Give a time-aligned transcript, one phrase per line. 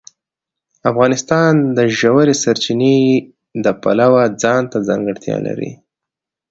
[0.89, 2.99] افغانستان د ژورې سرچینې
[3.63, 5.71] د پلوه ځانته ځانګړتیا لري.